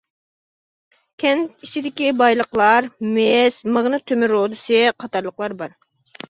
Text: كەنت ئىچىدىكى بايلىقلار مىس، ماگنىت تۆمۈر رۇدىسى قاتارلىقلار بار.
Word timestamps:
كەنت 1.23 1.67
ئىچىدىكى 1.67 2.07
بايلىقلار 2.21 2.87
مىس، 3.19 3.59
ماگنىت 3.77 4.07
تۆمۈر 4.13 4.35
رۇدىسى 4.37 4.81
قاتارلىقلار 5.05 5.57
بار. 5.63 5.79